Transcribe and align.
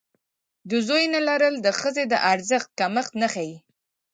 د 0.69 0.71
زوی 0.87 1.03
نه 1.13 1.19
لرل 1.27 1.55
د 1.61 1.67
ښځې 1.79 2.03
د 2.11 2.13
ارزښت 2.31 2.69
کمښت 2.79 3.13
نه 3.21 3.27
ښيي. 3.33 3.55